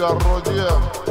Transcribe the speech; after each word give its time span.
desarrollé 0.00 1.09